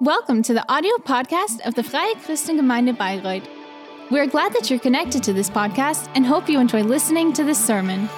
Welcome 0.00 0.42
to 0.42 0.54
the 0.54 0.68
audio 0.68 0.96
podcast 0.96 1.60
of 1.64 1.76
the 1.76 1.84
Freie 1.84 2.14
Christengemeinde 2.16 2.96
Bayreuth. 2.96 3.46
We're 4.10 4.26
glad 4.26 4.52
that 4.54 4.68
you're 4.68 4.80
connected 4.80 5.22
to 5.22 5.32
this 5.32 5.48
podcast 5.48 6.10
and 6.16 6.26
hope 6.26 6.48
you 6.48 6.58
enjoy 6.58 6.82
listening 6.82 7.32
to 7.34 7.44
this 7.44 7.64
sermon. 7.64 8.08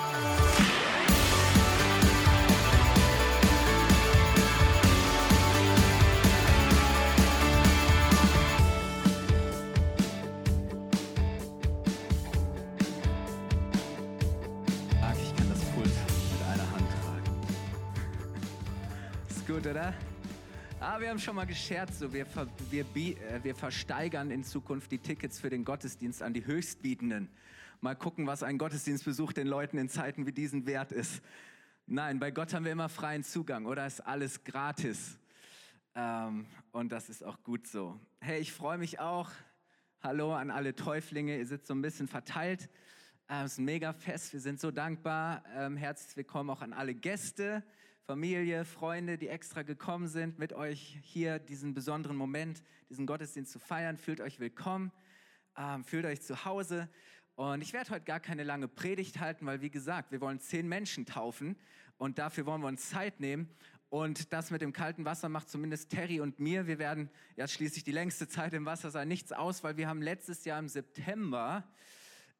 Wir 21.06 21.10
haben 21.12 21.20
schon 21.20 21.36
mal 21.36 21.46
gescherzt, 21.46 22.00
so 22.00 22.12
wir, 22.12 22.26
ver, 22.26 22.48
wir, 22.68 22.84
äh, 22.96 23.14
wir 23.44 23.54
versteigern 23.54 24.32
in 24.32 24.42
Zukunft 24.42 24.90
die 24.90 24.98
Tickets 24.98 25.38
für 25.38 25.48
den 25.48 25.64
Gottesdienst 25.64 26.20
an 26.20 26.34
die 26.34 26.44
Höchstbietenden. 26.44 27.28
Mal 27.80 27.94
gucken, 27.94 28.26
was 28.26 28.42
ein 28.42 28.58
Gottesdienstbesuch 28.58 29.32
den 29.32 29.46
Leuten 29.46 29.78
in 29.78 29.88
Zeiten 29.88 30.26
wie 30.26 30.32
diesen 30.32 30.66
wert 30.66 30.90
ist. 30.90 31.22
Nein, 31.86 32.18
bei 32.18 32.32
Gott 32.32 32.52
haben 32.52 32.64
wir 32.64 32.72
immer 32.72 32.88
freien 32.88 33.22
Zugang, 33.22 33.66
oder? 33.66 33.86
Ist 33.86 34.00
alles 34.00 34.42
gratis. 34.42 35.16
Ähm, 35.94 36.44
und 36.72 36.90
das 36.90 37.08
ist 37.08 37.22
auch 37.22 37.40
gut 37.44 37.68
so. 37.68 38.00
Hey, 38.18 38.40
ich 38.40 38.52
freue 38.52 38.76
mich 38.76 38.98
auch. 38.98 39.30
Hallo 40.02 40.34
an 40.34 40.50
alle 40.50 40.74
Täuflinge. 40.74 41.38
Ihr 41.38 41.46
sitzt 41.46 41.68
so 41.68 41.74
ein 41.76 41.82
bisschen 41.82 42.08
verteilt. 42.08 42.68
Es 43.28 43.52
ist 43.52 43.58
ein 43.58 43.64
mega 43.64 43.92
Fest. 43.92 44.32
Wir 44.32 44.40
sind 44.40 44.58
so 44.58 44.72
dankbar. 44.72 45.44
Ähm, 45.54 45.76
herzlich 45.76 46.16
willkommen 46.16 46.50
auch 46.50 46.62
an 46.62 46.72
alle 46.72 46.96
Gäste, 46.96 47.62
Familie, 48.06 48.64
Freunde, 48.64 49.18
die 49.18 49.26
extra 49.26 49.62
gekommen 49.62 50.06
sind, 50.06 50.38
mit 50.38 50.52
euch 50.52 51.00
hier 51.02 51.40
diesen 51.40 51.74
besonderen 51.74 52.16
Moment, 52.16 52.62
diesen 52.88 53.04
Gottesdienst 53.04 53.50
zu 53.50 53.58
feiern. 53.58 53.96
Fühlt 53.96 54.20
euch 54.20 54.38
willkommen. 54.38 54.92
Ähm, 55.56 55.82
fühlt 55.82 56.04
euch 56.04 56.22
zu 56.22 56.44
Hause. 56.44 56.88
Und 57.34 57.62
ich 57.62 57.72
werde 57.72 57.90
heute 57.90 58.04
gar 58.04 58.20
keine 58.20 58.44
lange 58.44 58.68
Predigt 58.68 59.18
halten, 59.18 59.44
weil 59.44 59.60
wie 59.60 59.72
gesagt, 59.72 60.12
wir 60.12 60.20
wollen 60.20 60.38
zehn 60.38 60.68
Menschen 60.68 61.04
taufen 61.04 61.56
und 61.98 62.20
dafür 62.20 62.46
wollen 62.46 62.60
wir 62.60 62.68
uns 62.68 62.90
Zeit 62.90 63.18
nehmen. 63.18 63.50
Und 63.88 64.32
das 64.32 64.52
mit 64.52 64.62
dem 64.62 64.72
kalten 64.72 65.04
Wasser 65.04 65.28
macht 65.28 65.50
zumindest 65.50 65.90
Terry 65.90 66.20
und 66.20 66.38
mir. 66.38 66.68
Wir 66.68 66.78
werden 66.78 67.10
ja 67.34 67.48
schließlich 67.48 67.82
die 67.82 67.90
längste 67.90 68.28
Zeit 68.28 68.54
im 68.54 68.66
Wasser 68.66 68.92
sein, 68.92 69.08
nichts 69.08 69.32
aus, 69.32 69.64
weil 69.64 69.76
wir 69.76 69.88
haben 69.88 70.00
letztes 70.00 70.44
Jahr 70.44 70.60
im 70.60 70.68
September 70.68 71.64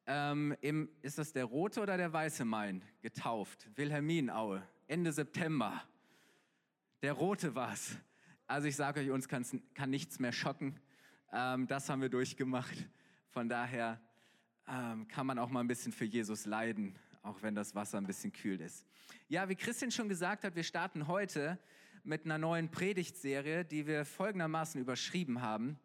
ähm, 0.05 0.55
im, 0.61 0.89
ist 1.01 1.17
das 1.17 1.33
der 1.33 1.43
rote 1.43 1.81
oder 1.81 1.97
der 1.97 2.13
weiße 2.13 2.45
Main 2.45 2.85
getauft? 3.01 3.67
Wilhelminaue, 3.75 4.63
Ende 4.87 5.11
September. 5.11 5.83
Der 7.01 7.11
rote 7.11 7.55
war's. 7.55 7.97
Also 8.47 8.69
ich 8.69 8.77
sage 8.77 9.01
euch, 9.01 9.11
uns 9.11 9.27
kann 9.27 9.89
nichts 9.89 10.19
mehr 10.19 10.31
schocken. 10.31 10.79
Ähm, 11.33 11.67
das 11.67 11.89
haben 11.89 12.01
wir 12.01 12.07
durchgemacht. 12.07 12.87
Von 13.27 13.49
daher 13.49 13.99
ähm, 14.65 15.05
kann 15.09 15.27
man 15.27 15.39
auch 15.39 15.49
mal 15.49 15.59
ein 15.59 15.67
bisschen 15.67 15.91
für 15.91 16.05
Jesus 16.05 16.45
leiden, 16.45 16.95
auch 17.21 17.41
wenn 17.41 17.53
das 17.53 17.75
Wasser 17.75 17.97
ein 17.97 18.07
bisschen 18.07 18.31
kühl 18.31 18.61
ist. 18.61 18.85
Ja, 19.27 19.49
wie 19.49 19.55
Christian 19.55 19.91
schon 19.91 20.07
gesagt 20.07 20.45
hat, 20.45 20.55
wir 20.55 20.63
starten 20.63 21.07
heute 21.07 21.59
mit 22.03 22.23
einer 22.23 22.37
neuen 22.37 22.71
Predigtserie, 22.71 23.65
die 23.65 23.85
wir 23.85 24.05
folgendermaßen 24.05 24.79
überschrieben 24.79 25.41
haben. 25.41 25.77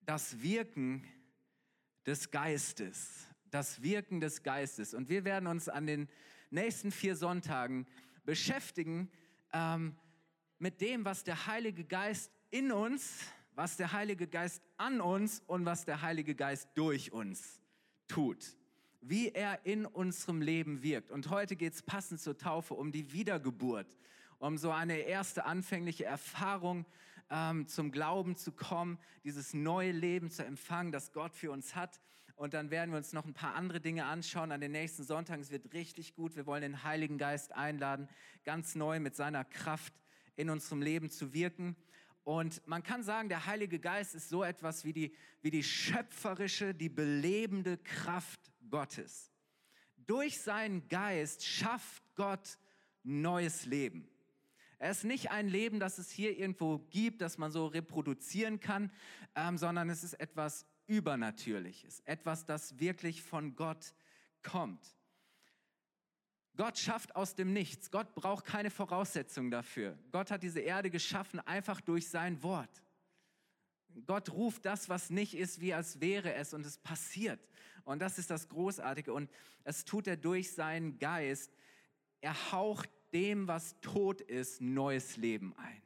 Das 0.00 0.42
Wirken 0.42 1.06
des 2.04 2.32
Geistes. 2.32 3.28
Das 3.50 3.82
Wirken 3.82 4.20
des 4.20 4.42
Geistes. 4.42 4.94
Und 4.94 5.08
wir 5.08 5.24
werden 5.24 5.46
uns 5.46 5.68
an 5.68 5.86
den 5.86 6.08
nächsten 6.50 6.90
vier 6.90 7.16
Sonntagen 7.16 7.86
beschäftigen 8.24 9.10
ähm, 9.52 9.96
mit 10.58 10.80
dem, 10.80 11.04
was 11.04 11.24
der 11.24 11.46
Heilige 11.46 11.84
Geist 11.84 12.32
in 12.50 12.72
uns, 12.72 13.20
was 13.54 13.76
der 13.76 13.92
Heilige 13.92 14.26
Geist 14.26 14.62
an 14.76 15.00
uns 15.00 15.42
und 15.46 15.64
was 15.64 15.84
der 15.84 16.02
Heilige 16.02 16.34
Geist 16.34 16.68
durch 16.74 17.12
uns 17.12 17.60
tut. 18.06 18.56
Wie 19.00 19.30
er 19.30 19.64
in 19.64 19.86
unserem 19.86 20.40
Leben 20.40 20.82
wirkt. 20.82 21.10
Und 21.10 21.30
heute 21.30 21.56
geht 21.56 21.74
es 21.74 21.82
passend 21.82 22.20
zur 22.20 22.36
Taufe 22.36 22.74
um 22.74 22.92
die 22.92 23.12
Wiedergeburt, 23.12 23.96
um 24.38 24.58
so 24.58 24.70
eine 24.70 24.98
erste 24.98 25.44
anfängliche 25.44 26.04
Erfahrung 26.04 26.84
ähm, 27.30 27.66
zum 27.66 27.92
Glauben 27.92 28.36
zu 28.36 28.52
kommen, 28.52 28.98
dieses 29.24 29.54
neue 29.54 29.92
Leben 29.92 30.30
zu 30.30 30.44
empfangen, 30.44 30.92
das 30.92 31.12
Gott 31.12 31.34
für 31.34 31.50
uns 31.50 31.74
hat. 31.74 32.00
Und 32.38 32.54
dann 32.54 32.70
werden 32.70 32.92
wir 32.92 32.98
uns 32.98 33.12
noch 33.12 33.26
ein 33.26 33.34
paar 33.34 33.56
andere 33.56 33.80
Dinge 33.80 34.04
anschauen 34.04 34.52
an 34.52 34.60
den 34.60 34.70
nächsten 34.70 35.02
Sonntagen. 35.02 35.42
Es 35.42 35.50
wird 35.50 35.74
richtig 35.74 36.14
gut. 36.14 36.36
Wir 36.36 36.46
wollen 36.46 36.62
den 36.62 36.84
Heiligen 36.84 37.18
Geist 37.18 37.52
einladen, 37.52 38.08
ganz 38.44 38.76
neu 38.76 39.00
mit 39.00 39.16
seiner 39.16 39.44
Kraft 39.44 39.92
in 40.36 40.48
unserem 40.48 40.80
Leben 40.80 41.10
zu 41.10 41.32
wirken. 41.32 41.74
Und 42.22 42.64
man 42.64 42.84
kann 42.84 43.02
sagen, 43.02 43.28
der 43.28 43.46
Heilige 43.46 43.80
Geist 43.80 44.14
ist 44.14 44.28
so 44.28 44.44
etwas 44.44 44.84
wie 44.84 44.92
die, 44.92 45.16
wie 45.42 45.50
die 45.50 45.64
schöpferische, 45.64 46.74
die 46.74 46.88
belebende 46.88 47.76
Kraft 47.76 48.52
Gottes. 48.70 49.32
Durch 49.96 50.40
seinen 50.40 50.86
Geist 50.86 51.44
schafft 51.44 52.04
Gott 52.14 52.56
neues 53.02 53.66
Leben. 53.66 54.08
Er 54.78 54.92
ist 54.92 55.02
nicht 55.02 55.32
ein 55.32 55.48
Leben, 55.48 55.80
das 55.80 55.98
es 55.98 56.08
hier 56.08 56.38
irgendwo 56.38 56.78
gibt, 56.78 57.20
das 57.20 57.36
man 57.36 57.50
so 57.50 57.66
reproduzieren 57.66 58.60
kann, 58.60 58.92
ähm, 59.34 59.58
sondern 59.58 59.90
es 59.90 60.04
ist 60.04 60.14
etwas 60.14 60.66
Übernatürliches, 60.88 62.00
etwas, 62.00 62.44
das 62.44 62.80
wirklich 62.80 63.22
von 63.22 63.54
Gott 63.54 63.94
kommt. 64.42 64.96
Gott 66.56 66.76
schafft 66.76 67.14
aus 67.14 67.36
dem 67.36 67.52
Nichts. 67.52 67.92
Gott 67.92 68.16
braucht 68.16 68.44
keine 68.44 68.70
Voraussetzungen 68.70 69.52
dafür. 69.52 69.96
Gott 70.10 70.32
hat 70.32 70.42
diese 70.42 70.58
Erde 70.58 70.90
geschaffen 70.90 71.38
einfach 71.40 71.80
durch 71.80 72.08
sein 72.08 72.42
Wort. 72.42 72.82
Gott 74.06 74.30
ruft 74.32 74.64
das, 74.64 74.88
was 74.88 75.10
nicht 75.10 75.34
ist, 75.34 75.60
wie 75.60 75.72
als 75.72 76.00
wäre 76.00 76.34
es 76.34 76.54
und 76.54 76.66
es 76.66 76.78
passiert. 76.78 77.40
Und 77.84 78.00
das 78.00 78.18
ist 78.18 78.30
das 78.30 78.48
Großartige. 78.48 79.12
Und 79.12 79.30
es 79.64 79.84
tut 79.84 80.08
er 80.08 80.16
durch 80.16 80.52
seinen 80.52 80.98
Geist. 80.98 81.56
Er 82.20 82.52
haucht 82.52 82.90
dem, 83.12 83.46
was 83.46 83.80
tot 83.80 84.20
ist, 84.20 84.60
neues 84.60 85.16
Leben 85.16 85.54
ein. 85.56 85.82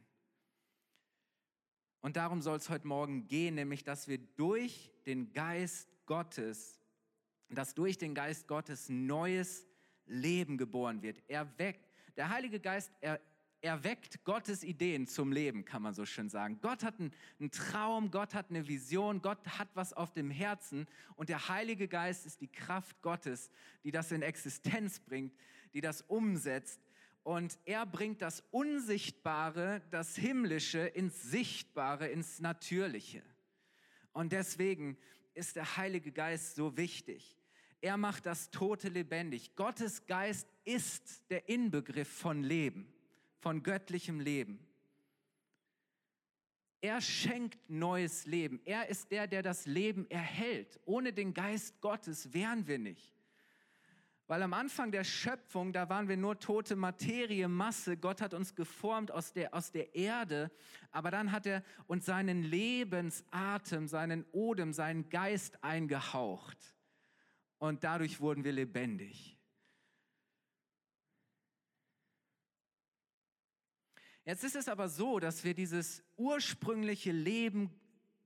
Und 2.02 2.16
darum 2.16 2.42
soll 2.42 2.56
es 2.56 2.68
heute 2.68 2.88
Morgen 2.88 3.28
gehen, 3.28 3.54
nämlich 3.54 3.84
dass 3.84 4.08
wir 4.08 4.18
durch 4.18 4.92
den 5.06 5.32
Geist 5.32 5.88
Gottes, 6.04 6.80
dass 7.48 7.74
durch 7.74 7.96
den 7.96 8.12
Geist 8.14 8.48
Gottes 8.48 8.88
neues 8.88 9.66
Leben 10.06 10.58
geboren 10.58 11.00
wird. 11.02 11.22
Er 11.28 11.56
weckt, 11.58 11.88
der 12.16 12.28
Heilige 12.28 12.58
Geist, 12.58 12.90
er, 13.00 13.20
er 13.60 13.84
weckt 13.84 14.24
Gottes 14.24 14.64
Ideen 14.64 15.06
zum 15.06 15.30
Leben, 15.30 15.64
kann 15.64 15.80
man 15.80 15.94
so 15.94 16.04
schön 16.04 16.28
sagen. 16.28 16.58
Gott 16.60 16.82
hat 16.82 16.98
einen, 16.98 17.12
einen 17.38 17.52
Traum, 17.52 18.10
Gott 18.10 18.34
hat 18.34 18.50
eine 18.50 18.66
Vision, 18.66 19.22
Gott 19.22 19.38
hat 19.56 19.69
was 19.74 19.92
auf 19.92 20.12
dem 20.12 20.28
Herzen 20.32 20.88
und 21.14 21.28
der 21.28 21.48
Heilige 21.48 21.86
Geist 21.86 22.26
ist 22.26 22.40
die 22.40 22.50
Kraft 22.50 23.00
Gottes, 23.02 23.48
die 23.84 23.92
das 23.92 24.10
in 24.10 24.22
Existenz 24.22 24.98
bringt, 24.98 25.32
die 25.72 25.80
das 25.80 26.02
umsetzt 26.02 26.80
und 27.22 27.59
er 27.65 27.87
bringt 27.87 28.21
das 28.21 28.43
Unsichtbare, 28.50 29.83
das 29.91 30.16
Himmlische 30.16 30.81
ins 30.81 31.22
Sichtbare, 31.22 32.09
ins 32.09 32.41
Natürliche. 32.41 33.22
Und 34.12 34.33
deswegen 34.33 34.99
ist 35.34 35.56
der 35.56 35.77
Heilige 35.77 36.12
Geist 36.12 36.56
so 36.56 36.77
wichtig. 36.77 37.37
Er 37.81 37.97
macht 37.97 38.27
das 38.27 38.50
Tote 38.50 38.88
lebendig. 38.88 39.55
Gottes 39.56 40.06
Geist 40.06 40.47
ist 40.65 41.28
der 41.31 41.49
Inbegriff 41.49 42.09
von 42.09 42.43
Leben, 42.43 42.93
von 43.38 43.62
göttlichem 43.62 44.21
Leben. 44.21 44.66
Er 46.81 47.00
schenkt 47.00 47.59
neues 47.71 48.27
Leben. 48.27 48.61
Er 48.65 48.88
ist 48.88 49.11
der, 49.12 49.28
der 49.28 49.43
das 49.43 49.66
Leben 49.66 50.11
erhält. 50.11 50.81
Ohne 50.84 51.12
den 51.12 51.32
Geist 51.32 51.81
Gottes 51.81 52.32
wären 52.32 52.66
wir 52.66 52.78
nicht. 52.78 53.22
Weil 54.32 54.44
am 54.44 54.54
Anfang 54.54 54.91
der 54.91 55.04
Schöpfung, 55.04 55.75
da 55.75 55.91
waren 55.91 56.09
wir 56.09 56.16
nur 56.16 56.38
tote 56.38 56.75
Materie, 56.75 57.48
Masse. 57.48 57.98
Gott 57.98 58.22
hat 58.22 58.32
uns 58.32 58.54
geformt 58.54 59.11
aus 59.11 59.34
der, 59.34 59.52
aus 59.52 59.73
der 59.73 59.94
Erde. 59.94 60.50
Aber 60.90 61.11
dann 61.11 61.32
hat 61.32 61.44
er 61.44 61.62
uns 61.87 62.06
seinen 62.06 62.43
Lebensatem, 62.43 63.88
seinen 63.88 64.25
Odem, 64.32 64.73
seinen 64.73 65.11
Geist 65.11 65.62
eingehaucht. 65.62 66.56
Und 67.58 67.84
dadurch 67.84 68.20
wurden 68.23 68.43
wir 68.43 68.52
lebendig. 68.52 69.38
Jetzt 74.25 74.44
ist 74.44 74.56
es 74.56 74.67
aber 74.67 74.88
so, 74.88 75.20
dass 75.20 75.44
wir 75.44 75.52
dieses 75.52 76.02
ursprüngliche 76.17 77.12
Leben 77.12 77.70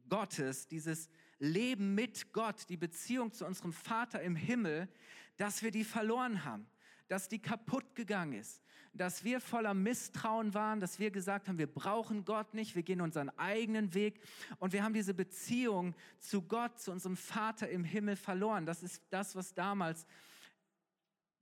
Gottes, 0.09 0.69
dieses 0.69 1.09
Leben 1.41 1.97
mit 1.97 2.33
Gott, 2.33 2.69
die 2.69 2.77
Beziehung 2.77 3.33
zu 3.33 3.45
unserem 3.45 3.73
Vater 3.73 4.23
im 4.23 4.37
Himmel, 4.37 4.89
dass 5.37 5.63
wir 5.63 5.71
die 5.71 5.85
verloren 5.85 6.45
haben, 6.45 6.67
dass 7.09 7.29
die 7.29 7.39
kaputt 7.39 7.95
gegangen 7.95 8.33
ist, 8.33 8.63
dass 8.93 9.25
wir 9.25 9.41
voller 9.41 9.75
Misstrauen 9.75 10.55
waren, 10.55 10.81
dass 10.81 10.99
wir 10.99 11.11
gesagt 11.11 11.49
haben, 11.49 11.59
wir 11.59 11.73
brauchen 11.73 12.25
Gott 12.25 12.55
nicht, 12.55 12.75
wir 12.75 12.83
gehen 12.83 13.01
unseren 13.01 13.31
eigenen 13.39 13.95
Weg 13.95 14.21
und 14.59 14.73
wir 14.73 14.83
haben 14.83 14.95
diese 14.95 15.15
Beziehung 15.15 15.95
zu 16.19 16.43
Gott, 16.43 16.81
zu 16.81 16.91
unserem 16.91 17.17
Vater 17.17 17.69
im 17.69 17.85
Himmel 17.85 18.17
verloren. 18.17 18.67
Das 18.67 18.83
ist 18.83 19.03
das, 19.11 19.37
was 19.37 19.55
damals 19.55 20.07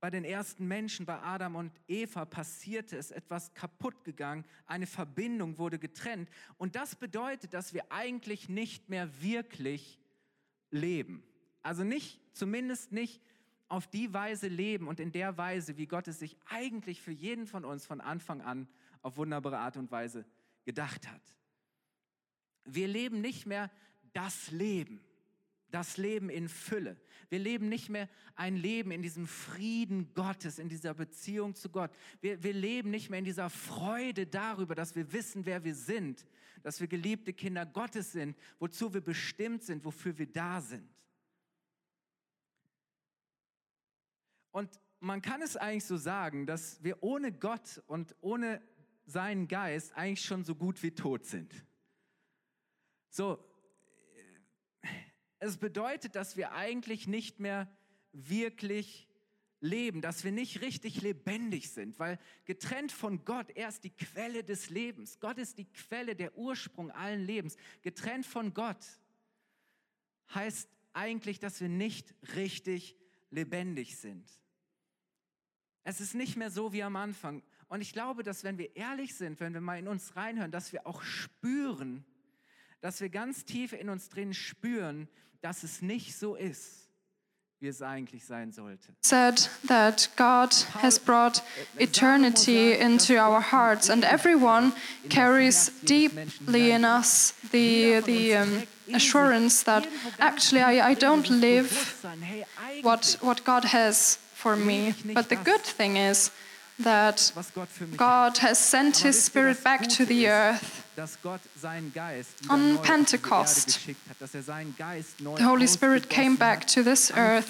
bei 0.05 0.11
den 0.11 0.23
ersten 0.23 0.67
Menschen, 0.67 1.05
bei 1.05 1.19
Adam 1.19 1.55
und 1.55 1.71
Eva 1.87 2.25
passierte, 2.25 2.95
ist 2.95 3.11
etwas 3.11 3.53
kaputt 3.55 4.03
gegangen, 4.03 4.45
eine 4.67 4.85
Verbindung 4.85 5.57
wurde 5.57 5.79
getrennt. 5.79 6.29
Und 6.57 6.75
das 6.75 6.95
bedeutet, 6.95 7.53
dass 7.55 7.73
wir 7.73 7.91
eigentlich 7.91 8.49
nicht 8.49 8.89
mehr 8.89 9.09
wirklich 9.21 9.99
leben. 10.69 11.23
Also 11.63 11.83
nicht, 11.83 12.21
zumindest 12.33 12.91
nicht 12.91 13.19
auf 13.67 13.87
die 13.87 14.13
Weise 14.13 14.47
leben 14.47 14.87
und 14.87 14.99
in 14.99 15.11
der 15.11 15.37
Weise, 15.37 15.77
wie 15.77 15.87
Gott 15.87 16.07
es 16.07 16.19
sich 16.19 16.37
eigentlich 16.45 17.01
für 17.01 17.11
jeden 17.11 17.47
von 17.47 17.65
uns 17.65 17.85
von 17.85 18.01
Anfang 18.01 18.41
an 18.41 18.67
auf 19.01 19.17
wunderbare 19.17 19.57
Art 19.57 19.77
und 19.77 19.91
Weise 19.91 20.25
gedacht 20.65 21.07
hat. 21.07 21.21
Wir 22.63 22.87
leben 22.87 23.21
nicht 23.21 23.45
mehr 23.45 23.71
das 24.13 24.51
Leben 24.51 25.01
das 25.75 25.97
Leben 25.97 26.29
in 26.29 26.47
Fülle. 26.47 26.95
Wir 27.27 27.39
leben 27.39 27.67
nicht 27.67 27.89
mehr 27.89 28.07
ein 28.35 28.55
Leben 28.55 28.91
in 28.91 29.01
diesem 29.01 29.27
Frieden 29.27 30.13
Gottes, 30.13 30.57
in 30.57 30.69
dieser 30.69 30.93
Beziehung 30.93 31.53
zu 31.53 31.67
Gott. 31.69 31.91
Wir, 32.21 32.41
wir 32.41 32.53
leben 32.53 32.91
nicht 32.91 33.09
mehr 33.09 33.19
in 33.19 33.25
dieser 33.25 33.49
Freude 33.49 34.25
darüber, 34.25 34.73
dass 34.73 34.95
wir 34.95 35.11
wissen, 35.11 35.45
wer 35.45 35.65
wir 35.65 35.75
sind, 35.75 36.25
dass 36.63 36.79
wir 36.79 36.87
geliebte 36.87 37.33
Kinder 37.33 37.65
Gottes 37.65 38.13
sind, 38.13 38.37
wozu 38.57 38.93
wir 38.93 39.01
bestimmt 39.01 39.63
sind, 39.63 39.83
wofür 39.83 40.17
wir 40.17 40.31
da 40.31 40.61
sind. 40.61 40.89
Und 44.55 44.79
man 45.01 45.21
kann 45.21 45.41
es 45.41 45.57
eigentlich 45.57 45.83
so 45.83 45.97
sagen, 45.97 46.45
dass 46.45 46.81
wir 46.81 47.03
ohne 47.03 47.33
Gott 47.33 47.83
und 47.87 48.15
ohne 48.21 48.61
seinen 49.05 49.49
Geist 49.49 49.93
eigentlich 49.97 50.23
schon 50.23 50.45
so 50.45 50.55
gut 50.55 50.81
wie 50.81 50.91
tot 50.91 51.25
sind. 51.25 51.53
So, 53.09 53.37
es 55.39 55.57
bedeutet, 55.57 56.15
dass 56.15 56.37
wir 56.37 56.53
eigentlich 56.53 57.05
nicht 57.05 57.41
mehr 57.41 57.69
wirklich 58.13 59.09
leben, 59.59 60.01
dass 60.01 60.23
wir 60.23 60.31
nicht 60.31 60.61
richtig 60.61 61.01
lebendig 61.01 61.71
sind, 61.71 61.99
weil 61.99 62.17
getrennt 62.45 62.93
von 62.93 63.25
Gott, 63.25 63.51
er 63.55 63.67
ist 63.67 63.83
die 63.83 63.93
Quelle 63.93 64.45
des 64.45 64.69
Lebens. 64.69 65.19
Gott 65.19 65.37
ist 65.37 65.57
die 65.57 65.65
Quelle, 65.65 66.15
der 66.15 66.37
Ursprung 66.37 66.91
allen 66.91 67.25
Lebens. 67.25 67.57
Getrennt 67.81 68.25
von 68.25 68.53
Gott 68.53 68.85
heißt 70.33 70.69
eigentlich, 70.93 71.39
dass 71.39 71.59
wir 71.59 71.67
nicht 71.67 72.15
richtig 72.37 72.95
lebendig 73.31 73.97
sind. 73.97 74.44
Es 75.85 76.01
ist 76.01 76.15
nicht 76.15 76.35
mehr 76.35 76.49
so 76.49 76.73
wie 76.73 76.81
am 76.83 76.95
Anfang. 76.95 77.43
Und 77.69 77.81
ich 77.81 77.93
glaube, 77.93 78.23
dass 78.23 78.43
wenn 78.43 78.57
wir 78.57 78.75
ehrlich 78.75 79.15
sind, 79.15 79.39
wenn 79.39 79.53
wir 79.53 79.61
mal 79.61 79.77
in 79.77 79.87
uns 79.87 80.15
reinhören, 80.15 80.51
dass 80.51 80.73
wir 80.73 80.85
auch 80.87 81.03
spüren, 81.03 82.03
dass 82.81 83.01
wir 83.01 83.09
ganz 83.09 83.45
tief 83.45 83.71
in 83.71 83.89
uns 83.89 84.09
drin 84.09 84.33
spüren, 84.33 85.07
dass 85.41 85.63
es 85.63 85.83
nicht 85.83 86.17
so 86.17 86.35
ist, 86.35 86.89
wie 87.59 87.67
es 87.67 87.83
eigentlich 87.83 88.25
sein 88.25 88.51
sollte. 88.51 88.93
Said 89.01 89.49
that 89.67 90.09
God 90.17 90.53
has 90.81 90.99
brought 90.99 91.43
eternity 91.77 92.73
into 92.73 93.13
our 93.13 93.39
hearts, 93.39 93.89
and 93.89 94.03
everyone 94.03 94.71
carries 95.09 95.71
deeply 95.83 96.71
in 96.71 96.83
us 96.83 97.35
the 97.51 98.01
the 98.05 98.37
um, 98.37 98.63
assurance 98.93 99.63
that 99.63 99.87
actually 100.19 100.61
I, 100.61 100.91
I 100.91 100.95
don't 100.95 101.29
live 101.29 101.71
what 102.81 103.17
what 103.21 103.45
God 103.45 103.65
has 103.65 104.19
for 104.45 104.55
me. 104.55 104.93
But 105.19 105.29
the 105.29 105.41
good 105.51 105.65
thing 105.79 105.97
is 105.97 106.29
that 106.77 107.17
God 107.97 108.37
has 108.45 108.59
sent 108.59 108.97
His 108.97 109.17
Spirit 109.23 109.63
back 109.63 109.81
to 109.97 110.05
the 110.05 110.27
earth 110.27 110.85
on 112.49 112.77
Pentecost, 112.77 113.67
the 115.41 115.43
Holy 115.51 115.67
Spirit 115.67 116.09
came 116.09 116.35
back 116.35 116.65
to 116.67 116.83
this 116.83 117.11
earth 117.15 117.49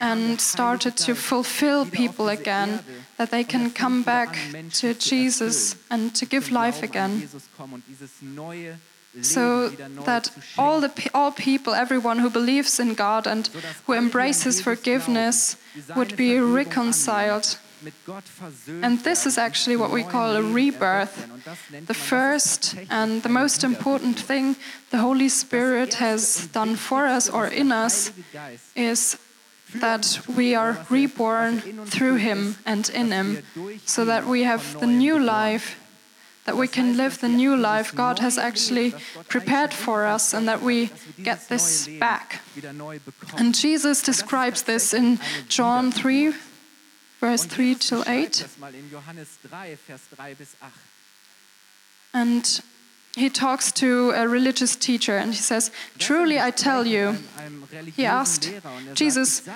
and 0.00 0.40
started 0.40 0.96
to 1.06 1.14
fulfill 1.14 1.84
people 1.86 2.28
again, 2.28 2.80
that 3.18 3.30
they 3.30 3.44
can 3.44 3.70
come 3.70 4.02
back 4.02 4.30
to 4.80 4.94
Jesus 4.94 5.76
and 5.90 6.14
to 6.14 6.24
give 6.26 6.50
life 6.50 6.82
again. 6.82 7.28
So 9.22 9.70
that 10.04 10.30
all, 10.56 10.80
the, 10.80 11.10
all 11.12 11.32
people, 11.32 11.74
everyone 11.74 12.20
who 12.20 12.30
believes 12.30 12.78
in 12.78 12.94
God 12.94 13.26
and 13.26 13.48
who 13.86 13.92
embraces 13.94 14.60
forgiveness, 14.60 15.56
would 15.96 16.16
be 16.16 16.38
reconciled. 16.38 17.58
and 18.82 19.00
this 19.00 19.26
is 19.26 19.38
actually 19.38 19.76
what 19.76 19.90
we 19.90 20.04
call 20.04 20.36
a 20.36 20.42
rebirth. 20.42 21.26
The 21.86 21.94
first 21.94 22.76
and 22.88 23.22
the 23.22 23.28
most 23.28 23.64
important 23.64 24.20
thing 24.20 24.56
the 24.90 24.98
Holy 24.98 25.28
Spirit 25.28 25.94
has 25.94 26.46
done 26.52 26.76
for 26.76 27.06
us 27.06 27.28
or 27.28 27.46
in 27.46 27.72
us 27.72 28.12
is 28.76 29.18
that 29.74 30.20
we 30.36 30.54
are 30.54 30.86
reborn 30.90 31.60
through 31.86 32.16
Him 32.16 32.56
and 32.64 32.88
in 32.90 33.10
Him, 33.10 33.42
so 33.86 34.04
that 34.04 34.26
we 34.26 34.44
have 34.44 34.78
the 34.78 34.86
new 34.86 35.18
life, 35.18 35.76
that 36.50 36.56
we 36.56 36.66
can 36.66 36.96
live 36.96 37.20
the 37.20 37.28
new 37.28 37.56
life 37.56 37.94
God 37.94 38.18
has 38.18 38.36
actually 38.36 38.92
prepared 39.28 39.72
for 39.72 40.04
us, 40.04 40.34
and 40.34 40.48
that 40.48 40.60
we 40.60 40.90
get 41.22 41.48
this 41.48 41.86
back. 42.00 42.42
And 43.38 43.54
Jesus 43.54 44.02
describes 44.02 44.64
this 44.64 44.92
in 44.92 45.20
John 45.48 45.92
3 45.92 46.34
verse 47.20 47.44
3 47.44 47.76
till 47.76 48.02
8. 48.08 48.46
And 52.12 52.60
he 53.14 53.30
talks 53.30 53.70
to 53.72 54.10
a 54.10 54.26
religious 54.26 54.74
teacher 54.74 55.16
and 55.18 55.32
he 55.32 55.38
says, 55.38 55.70
Truly 55.98 56.40
I 56.40 56.50
tell 56.50 56.84
you, 56.84 57.18
he 57.94 58.06
asked 58.06 58.50
Jesus, 58.94 59.48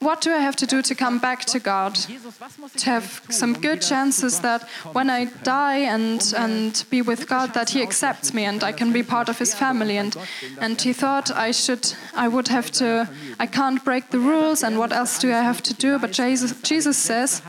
what 0.00 0.20
do 0.20 0.32
I 0.32 0.38
have 0.38 0.56
to 0.56 0.66
do 0.66 0.82
to 0.82 0.94
come 0.94 1.18
back 1.18 1.44
to 1.46 1.58
God? 1.58 1.94
To 1.94 2.84
have 2.84 3.22
some 3.30 3.54
good 3.54 3.80
chances 3.80 4.40
that 4.40 4.62
when 4.92 5.08
I 5.08 5.26
die 5.42 5.78
and, 5.78 6.34
and 6.36 6.84
be 6.90 7.00
with 7.00 7.26
God, 7.26 7.54
that 7.54 7.70
He 7.70 7.82
accepts 7.82 8.34
me 8.34 8.44
and 8.44 8.62
I 8.62 8.72
can 8.72 8.92
be 8.92 9.02
part 9.02 9.28
of 9.28 9.38
His 9.38 9.54
family. 9.54 9.96
And, 9.96 10.14
and 10.60 10.80
he 10.80 10.92
thought 10.92 11.30
I 11.30 11.52
should, 11.52 11.94
I 12.14 12.28
would 12.28 12.48
have 12.48 12.70
to, 12.72 13.08
I 13.38 13.46
can't 13.46 13.82
break 13.84 14.10
the 14.10 14.18
rules 14.18 14.62
and 14.62 14.78
what 14.78 14.92
else 14.92 15.18
do 15.18 15.32
I 15.32 15.42
have 15.42 15.62
to 15.62 15.74
do? 15.74 15.98
But 15.98 16.12
Jesus, 16.12 16.60
Jesus 16.60 16.98
says, 16.98 17.42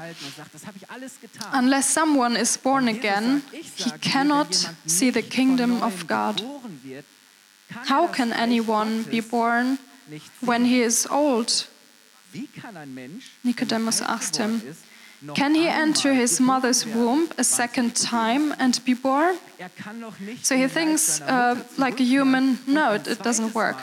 unless 1.52 1.90
someone 1.90 2.38
is 2.38 2.56
born 2.58 2.88
again, 2.88 3.44
he 3.52 3.92
cannot 4.00 4.54
see 4.86 5.10
the 5.10 5.22
kingdom 5.22 5.84
of 5.84 6.08
God. 6.08 6.42
How 7.70 8.08
can 8.08 8.32
anyone 8.32 9.04
be 9.04 9.20
born 9.20 9.78
when 10.40 10.66
he 10.66 10.82
is 10.82 11.06
old? 11.12 11.68
Nicodemus 13.44 14.02
asked 14.02 14.38
him, 14.38 14.62
Can 15.34 15.56
he 15.56 15.68
enter 15.68 16.14
his 16.14 16.40
mother's 16.40 16.86
womb 16.86 17.30
a 17.38 17.44
second 17.44 17.96
time 17.96 18.54
and 18.60 18.80
be 18.86 18.94
born? 18.94 19.38
So 20.42 20.56
he 20.56 20.68
thinks, 20.68 21.22
uh, 21.22 21.64
like 21.78 22.00
a 22.00 22.04
human, 22.04 22.60
no, 22.68 22.94
it, 22.94 23.08
it 23.08 23.24
doesn't 23.24 23.56
work. 23.56 23.78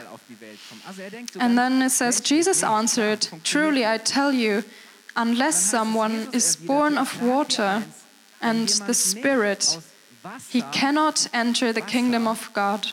And 1.40 1.58
then 1.58 1.82
it 1.82 1.90
says, 1.90 2.20
Jesus 2.20 2.62
answered, 2.62 3.28
Truly 3.42 3.86
I 3.86 3.98
tell 3.98 4.32
you, 4.32 4.64
unless 5.16 5.60
someone 5.62 6.28
is 6.32 6.56
born 6.56 6.98
of 6.98 7.22
water 7.22 7.82
and 8.40 8.68
the 8.68 8.94
Spirit, 8.94 9.78
he 10.48 10.62
cannot 10.72 11.28
enter 11.32 11.72
the 11.72 11.80
kingdom 11.80 12.26
of 12.26 12.50
God. 12.52 12.92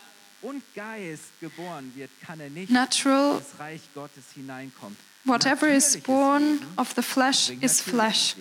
Natural 2.69 3.41
Whatever 5.25 5.67
is 5.67 5.97
born 5.97 6.59
of 6.77 6.95
the 6.95 7.01
flesh 7.03 7.49
is 7.61 7.81
flesh. 7.81 8.35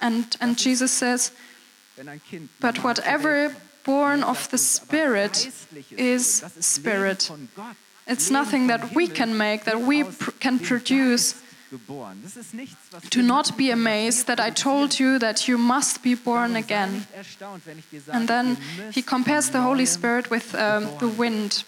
And, 0.00 0.36
and 0.40 0.56
Jesus 0.56 0.92
says, 0.92 1.32
but 2.60 2.84
whatever 2.84 3.54
born 3.84 4.22
of 4.22 4.48
the 4.50 4.58
Spirit 4.58 5.50
is 5.96 6.44
Spirit. 6.60 7.30
It's 8.06 8.30
nothing 8.30 8.68
that 8.68 8.94
we 8.94 9.06
can 9.08 9.36
make, 9.36 9.64
that 9.64 9.80
we 9.80 10.04
pr 10.04 10.30
can 10.40 10.58
produce. 10.58 11.34
Do 13.10 13.22
not 13.22 13.56
be 13.56 13.70
amazed 13.70 14.26
that 14.26 14.40
I 14.40 14.50
told 14.50 14.98
you 14.98 15.18
that 15.18 15.48
you 15.48 15.58
must 15.58 16.02
be 16.02 16.14
born 16.14 16.56
again. 16.56 17.06
And 18.12 18.28
then 18.28 18.56
he 18.92 19.02
compares 19.02 19.50
the 19.50 19.60
Holy 19.60 19.86
Spirit 19.86 20.30
with 20.30 20.54
um, 20.54 20.88
the 20.98 21.08
wind 21.08 21.64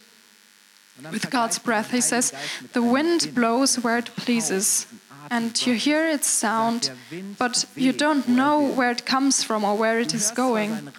with 1.11 1.31
God's 1.31 1.59
breath. 1.59 1.91
He 1.91 2.01
says, 2.01 2.33
The 2.73 2.83
wind 2.83 3.35
blows 3.35 3.77
where 3.77 3.99
it 3.99 4.07
pleases, 4.17 4.87
and 5.31 5.65
you 5.67 5.75
hear 5.75 6.09
its 6.09 6.27
sound, 6.27 6.91
but 7.39 7.65
you 7.77 7.93
don't 7.93 8.29
know 8.29 8.61
where 8.61 8.91
it 8.91 9.07
comes 9.07 9.45
from 9.45 9.65
or 9.65 9.77
where 9.77 10.01
it 10.01 10.13
is 10.15 10.31
going. 10.31 10.91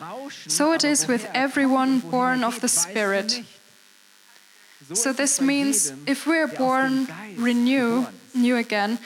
So 0.47 0.73
it 0.73 0.83
is 0.83 1.07
with 1.07 1.29
everyone 1.33 1.99
born 1.99 2.43
of 2.43 2.61
the 2.61 2.69
Spirit. 2.69 3.43
So 4.93 5.13
this 5.13 5.41
means 5.41 5.93
if 6.05 6.25
we're 6.25 6.47
born 6.47 7.07
renew, 7.37 8.07
new 8.33 8.55
again, 8.57 8.99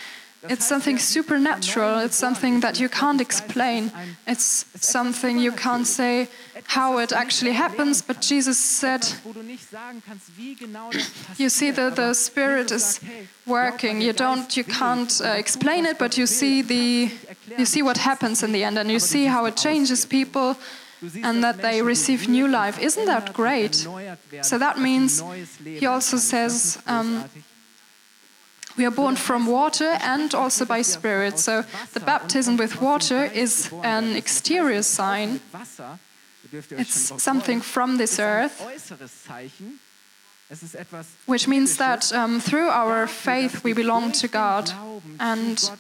it's 0.50 0.66
something 0.66 0.98
supernatural. 1.00 2.00
It's 2.00 2.16
something 2.16 2.60
that 2.60 2.80
you 2.80 2.90
can't 2.90 3.22
explain. 3.22 3.92
It's 4.28 4.66
something 4.80 5.40
you 5.40 5.52
can't 5.52 5.88
say, 5.88 6.28
how 6.68 6.98
it 6.98 7.12
actually 7.14 7.54
happens, 7.54 8.02
but 8.02 8.22
Jesus 8.22 8.58
said, 8.58 9.06
you 11.38 11.50
see 11.50 11.72
that 11.72 11.96
the 11.96 12.14
Spirit 12.14 12.72
is 12.72 13.00
working. 13.46 14.02
You 14.02 14.14
don't, 14.14 14.58
you 14.58 14.64
can't 14.64 15.22
uh, 15.24 15.30
explain 15.30 15.86
it, 15.86 15.98
but 15.98 16.18
you 16.18 16.26
see 16.26 16.62
the, 16.62 17.12
you 17.58 17.66
see 17.66 17.82
what 17.82 17.98
happens 17.98 18.44
in 18.44 18.52
the 18.52 18.64
end, 18.64 18.78
and 18.78 18.92
you 18.92 19.00
see 19.00 19.26
how 19.26 19.46
it 19.46 19.56
changes 19.56 20.06
people 20.06 20.58
and 21.24 21.44
that 21.44 21.62
they 21.62 21.82
receive 21.82 22.28
new 22.28 22.48
life. 22.48 22.80
Isn't 22.80 23.06
that 23.06 23.34
great? 23.34 23.88
So 24.42 24.58
that 24.58 24.80
means 24.80 25.24
he 25.64 25.86
also 25.86 26.18
says 26.18 26.82
um, 26.88 27.26
we 28.78 28.86
are 28.86 28.92
born 28.92 29.16
from 29.16 29.46
water 29.46 29.98
and 30.02 30.34
also 30.34 30.66
by 30.66 30.82
spirit. 30.82 31.40
So 31.40 31.64
the 31.94 32.00
baptism 32.00 32.58
with 32.58 32.82
water 32.82 33.26
is 33.26 33.72
an 33.84 34.16
exterior 34.16 34.84
sign. 34.84 35.40
It's 36.72 37.22
something 37.24 37.62
from 37.62 37.98
this 37.98 38.20
earth. 38.20 38.62
Which 41.26 41.48
means 41.48 41.78
that 41.78 42.14
um, 42.14 42.40
through 42.40 42.70
our 42.70 43.08
faith 43.08 43.64
we 43.64 43.74
belong 43.74 44.12
to 44.12 44.28
God 44.28 44.72
and 45.20 45.72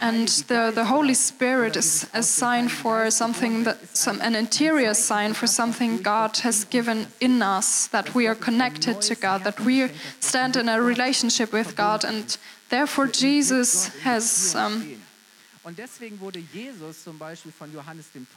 and 0.00 0.28
the, 0.48 0.72
the 0.74 0.86
Holy 0.86 1.12
Spirit 1.12 1.76
is 1.76 2.08
a 2.14 2.22
sign 2.22 2.68
for 2.68 3.10
something 3.10 3.64
that 3.64 3.94
some 3.94 4.20
an 4.22 4.34
interior 4.34 4.94
sign 4.94 5.34
for 5.34 5.46
something 5.46 5.98
God 5.98 6.38
has 6.38 6.64
given 6.64 7.08
in 7.20 7.42
us 7.42 7.86
that 7.88 8.14
we 8.14 8.26
are 8.26 8.34
connected 8.34 9.02
to 9.02 9.14
God, 9.14 9.44
that 9.44 9.60
we 9.60 9.90
stand 10.20 10.56
in 10.56 10.70
a 10.70 10.80
relationship 10.80 11.52
with 11.52 11.76
God, 11.76 12.04
and 12.04 12.38
therefore 12.70 13.06
Jesus 13.06 13.88
has 13.98 14.54
um, 14.54 14.96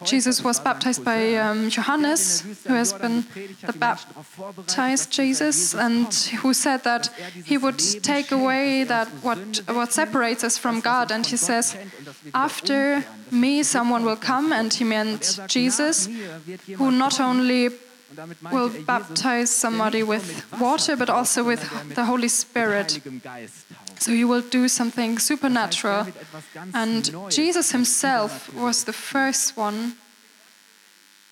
Jesus 0.06 0.44
was 0.44 0.60
baptized 0.60 1.04
by 1.06 1.36
um, 1.36 1.70
Johannes, 1.70 2.42
who 2.66 2.74
has 2.74 2.94
been 2.94 3.24
the 3.66 3.74
baptized 3.74 5.12
Jesus, 5.12 5.76
and 5.76 6.12
who 6.42 6.54
said 6.54 6.84
that 6.84 7.10
he 7.46 7.58
would 7.58 7.78
take 8.02 8.32
away 8.32 8.84
that 8.86 9.08
what 9.22 9.62
what 9.68 9.94
separates 9.94 10.44
us 10.44 10.58
from 10.58 10.82
God. 10.82 11.12
And 11.12 11.26
he 11.26 11.38
says, 11.38 11.76
"After 12.34 13.06
me, 13.32 13.62
someone 13.64 14.04
will 14.04 14.18
come," 14.18 14.52
and 14.52 14.74
he 14.74 14.84
meant 14.84 15.40
Jesus, 15.48 16.10
who 16.78 16.90
not 16.92 17.20
only 17.20 17.70
will 18.52 18.70
baptize 18.86 19.52
somebody 19.52 20.02
with 20.02 20.26
water, 20.60 20.96
but 20.98 21.10
also 21.10 21.44
with 21.44 21.62
the 21.94 22.06
Holy 22.06 22.28
Spirit. 22.30 23.02
So 24.00 24.12
he 24.12 24.24
will 24.24 24.41
do 24.41 24.68
something 24.68 25.20
supernatural. 25.20 26.08
And 26.74 27.12
Jesus 27.29 27.72
himself 27.72 28.53
was 28.53 28.86
the 28.86 28.94
first 28.94 29.58
one, 29.58 29.94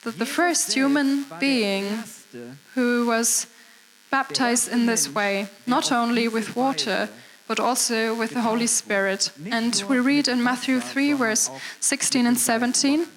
the, 0.04 0.12
the 0.12 0.26
first 0.26 0.74
human 0.74 1.26
being 1.40 2.04
who 2.76 3.06
was 3.08 3.48
baptized 4.12 4.72
in 4.72 4.86
this 4.86 5.10
way, 5.10 5.48
not 5.66 5.92
only 5.92 6.28
with 6.28 6.56
water, 6.56 7.10
but 7.48 7.60
also 7.60 8.14
with 8.14 8.32
the 8.32 8.42
Holy 8.42 8.68
Spirit. 8.68 9.32
And 9.52 9.84
we 9.88 10.00
read 10.00 10.28
in 10.28 10.44
Matthew 10.44 10.82
3, 10.82 11.14
verse 11.14 11.50
16 11.80 12.26
and 12.28 12.38
17. 12.38 13.08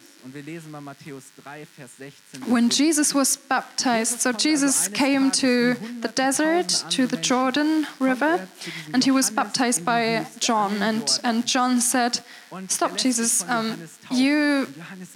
When 2.47 2.69
Jesus 2.69 3.15
was 3.15 3.37
baptized, 3.37 4.21
so 4.21 4.33
Jesus 4.33 4.89
came 4.89 5.31
to 5.33 5.75
the 6.00 6.09
desert, 6.09 6.69
to 6.91 7.07
the 7.07 7.17
Jordan 7.17 7.87
River, 7.99 8.47
and 8.93 9.05
he 9.05 9.11
was 9.11 9.31
baptized 9.31 9.85
by 9.85 10.27
John. 10.39 10.83
And, 10.83 11.21
and 11.25 11.47
John 11.47 11.81
said, 11.81 12.21
Stop, 12.69 12.97
Jesus, 12.97 13.49
um, 13.49 13.89
you, 14.11 14.67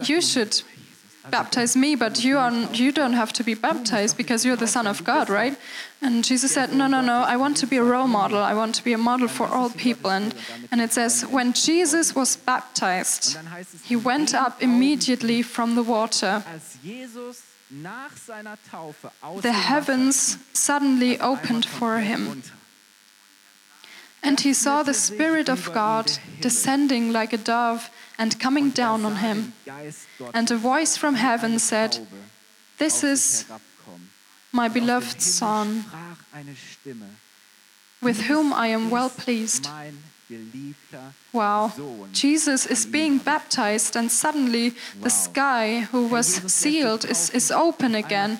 you 0.04 0.20
should 0.20 0.62
baptize 1.30 1.76
me, 1.76 1.94
but 1.94 2.24
you, 2.24 2.38
are, 2.38 2.52
you 2.72 2.92
don't 2.92 3.14
have 3.14 3.32
to 3.34 3.44
be 3.44 3.54
baptized 3.54 4.16
because 4.16 4.44
you're 4.44 4.56
the 4.56 4.66
Son 4.66 4.86
of 4.86 5.04
God, 5.04 5.28
right? 5.28 5.56
And 6.02 6.24
Jesus 6.24 6.52
said, 6.52 6.72
No, 6.72 6.86
no, 6.86 7.00
no, 7.00 7.22
I 7.22 7.36
want 7.36 7.56
to 7.58 7.66
be 7.66 7.76
a 7.76 7.82
role 7.82 8.06
model. 8.06 8.38
I 8.38 8.54
want 8.54 8.74
to 8.76 8.84
be 8.84 8.92
a 8.92 8.98
model 8.98 9.28
for 9.28 9.46
all 9.46 9.70
people. 9.70 10.10
And, 10.10 10.34
and 10.70 10.80
it 10.80 10.92
says, 10.92 11.22
When 11.22 11.52
Jesus 11.52 12.14
was 12.14 12.36
baptized, 12.36 13.38
he 13.84 13.96
went 13.96 14.34
up 14.34 14.62
immediately 14.62 15.42
from 15.42 15.74
the 15.74 15.82
water. 15.82 16.44
The 19.40 19.52
heavens 19.52 20.38
suddenly 20.52 21.18
opened 21.20 21.64
for 21.64 21.98
him. 22.00 22.42
And 24.22 24.40
he 24.40 24.54
saw 24.54 24.82
the 24.82 24.94
Spirit 24.94 25.50
of 25.50 25.72
God 25.74 26.10
descending 26.40 27.12
like 27.12 27.32
a 27.34 27.38
dove 27.38 27.90
and 28.18 28.38
coming 28.40 28.71
down 28.71 29.04
on 29.04 29.16
him. 29.16 29.52
And 30.33 30.50
a 30.50 30.56
voice 30.56 30.97
from 30.97 31.14
heaven 31.14 31.59
said, 31.59 31.99
This 32.78 33.02
is 33.04 33.47
my 34.52 34.68
beloved 34.68 35.21
Son, 35.21 35.85
with 38.00 38.23
whom 38.23 38.52
I 38.52 38.68
am 38.68 38.90
well 38.90 39.11
pleased. 39.11 39.68
Wow. 41.33 41.73
Jesus 42.12 42.64
is 42.66 42.87
being 42.87 43.18
baptized, 43.18 43.97
and 43.97 44.11
suddenly 44.11 44.73
the 45.02 45.11
sky, 45.11 45.80
who 45.92 46.06
was 46.06 46.26
sealed, 46.52 47.04
is, 47.04 47.30
is 47.30 47.50
open 47.50 47.94
again. 47.94 48.38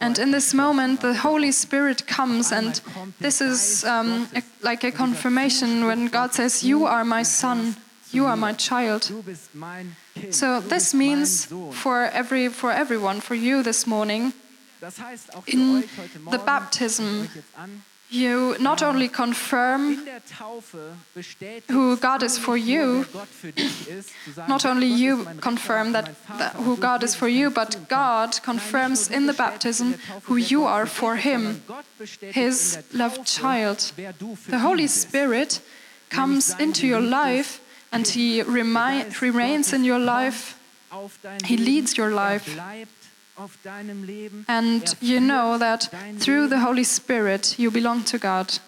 And 0.00 0.18
in 0.18 0.30
this 0.30 0.54
moment, 0.54 1.00
the 1.00 1.14
Holy 1.14 1.52
Spirit 1.52 2.06
comes, 2.06 2.52
and 2.52 2.80
this 3.20 3.40
is 3.40 3.84
um, 3.84 4.28
a, 4.34 4.42
like 4.62 4.84
a 4.84 4.92
confirmation 4.92 5.84
when 5.86 6.06
God 6.06 6.32
says, 6.32 6.62
You 6.64 6.86
are 6.86 7.04
my 7.04 7.22
Son, 7.22 7.76
you 8.14 8.26
are 8.26 8.36
my 8.36 8.52
child. 8.52 9.10
So 10.30 10.60
this 10.60 10.94
means 10.94 11.46
for 11.72 12.04
every 12.04 12.48
for 12.48 12.70
everyone, 12.72 13.20
for 13.20 13.34
you 13.34 13.62
this 13.62 13.86
morning, 13.86 14.32
in 15.46 15.84
the 16.30 16.38
baptism, 16.38 17.28
you 18.10 18.56
not 18.60 18.82
only 18.82 19.08
confirm 19.08 20.06
who 21.68 21.96
God 21.96 22.22
is 22.22 22.38
for 22.38 22.56
you, 22.56 23.06
not 24.46 24.64
only 24.64 24.86
you 24.86 25.26
confirm 25.40 25.92
that, 25.92 26.10
that, 26.38 26.52
who 26.54 26.76
God 26.76 27.02
is 27.02 27.14
for 27.14 27.28
you, 27.28 27.50
but 27.50 27.88
God 27.88 28.38
confirms 28.42 29.10
in 29.10 29.26
the 29.26 29.32
baptism 29.32 29.94
who 30.24 30.36
you 30.36 30.64
are 30.64 30.86
for 30.86 31.16
Him, 31.16 31.62
His 32.20 32.78
loved 32.92 33.26
child. 33.26 33.92
The 34.48 34.58
Holy 34.58 34.86
Spirit 34.86 35.60
comes 36.10 36.54
into 36.60 36.86
your 36.86 37.00
life 37.00 37.60
and 37.94 38.06
He 38.06 38.42
remains 38.42 39.72
in 39.72 39.84
your 39.84 39.98
life. 39.98 40.58
He 41.44 41.56
leads 41.56 41.96
your 41.96 42.10
life. 42.10 42.48
And 44.48 44.96
you 45.00 45.20
know 45.20 45.58
that 45.58 45.88
through 46.18 46.48
the 46.48 46.60
Holy 46.60 46.84
Spirit 46.84 47.58
you 47.58 47.70
belong 47.70 48.04
to 48.04 48.18
God. 48.18 48.58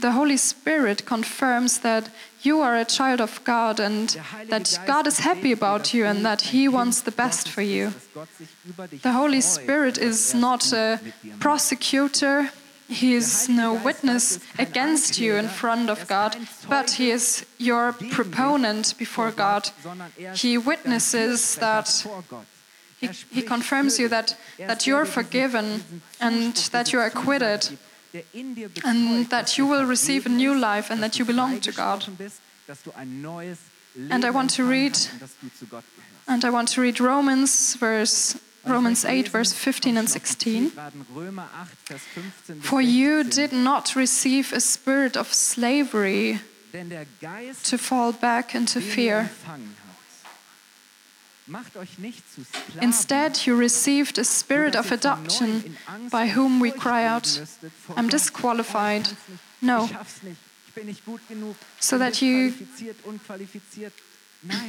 The 0.00 0.10
Holy 0.10 0.36
Spirit 0.36 1.06
confirms 1.06 1.78
that 1.78 2.10
you 2.42 2.60
are 2.60 2.76
a 2.76 2.84
child 2.84 3.20
of 3.20 3.40
God 3.44 3.78
and 3.78 4.08
that 4.48 4.80
God 4.84 5.06
is 5.06 5.20
happy 5.20 5.52
about 5.52 5.94
you 5.94 6.04
and 6.04 6.24
that 6.24 6.40
He 6.52 6.66
wants 6.66 7.02
the 7.02 7.12
best 7.12 7.48
for 7.48 7.62
you. 7.62 7.92
The 9.02 9.12
Holy 9.12 9.40
Spirit 9.40 9.96
is 9.96 10.34
not 10.34 10.72
a 10.72 10.98
prosecutor, 11.38 12.50
he 12.88 13.14
is 13.14 13.48
no 13.48 13.74
witness 13.74 14.38
against 14.58 15.18
you 15.18 15.34
in 15.34 15.48
front 15.48 15.90
of 15.90 16.06
God, 16.06 16.36
but 16.68 16.92
he 16.92 17.10
is 17.10 17.44
your 17.58 17.92
proponent 17.92 18.94
before 18.98 19.30
God. 19.30 19.70
He 20.34 20.56
witnesses 20.58 21.56
that 21.56 22.06
he, 23.00 23.08
he 23.30 23.42
confirms 23.42 23.98
you 23.98 24.08
that, 24.08 24.36
that 24.58 24.86
you're 24.86 25.04
forgiven 25.04 25.82
and 26.20 26.54
that 26.72 26.92
you're 26.92 27.04
acquitted 27.04 27.78
and 28.84 29.26
that 29.28 29.58
you 29.58 29.66
will 29.66 29.84
receive 29.84 30.26
a 30.26 30.30
new 30.30 30.54
life 30.58 30.90
and 30.90 31.02
that 31.02 31.18
you 31.18 31.24
belong 31.24 31.60
to 31.60 31.72
God. 31.72 32.06
And 34.10 34.24
I 34.24 34.30
want 34.30 34.50
to 34.50 34.64
read 34.64 34.96
and 36.28 36.44
I 36.44 36.50
want 36.50 36.68
to 36.68 36.80
read 36.80 37.00
Romans 37.00 37.76
verse 37.76 38.36
Romans 38.66 39.04
8, 39.04 39.28
verse 39.28 39.52
15 39.52 39.96
and 39.96 40.10
16. 40.10 40.72
For 42.60 42.80
you 42.80 43.24
did 43.24 43.52
not 43.52 43.94
receive 43.94 44.52
a 44.52 44.60
spirit 44.60 45.16
of 45.16 45.32
slavery 45.32 46.40
to 47.64 47.78
fall 47.78 48.12
back 48.12 48.54
into 48.54 48.80
fear. 48.80 49.30
Instead, 52.82 53.46
you 53.46 53.54
received 53.54 54.18
a 54.18 54.24
spirit 54.24 54.74
of 54.74 54.90
adoption 54.90 55.76
by 56.10 56.26
whom 56.26 56.58
we 56.58 56.72
cry 56.72 57.04
out, 57.04 57.40
I'm 57.96 58.08
disqualified. 58.08 59.08
No. 59.62 59.88
So 61.78 61.98
that 61.98 62.20
you 62.20 62.52